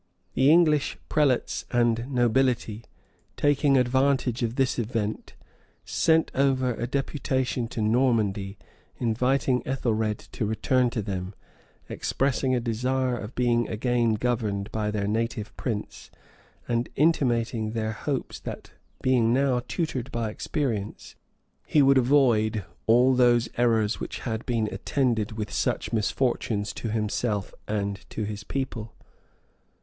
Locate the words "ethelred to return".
9.63-10.89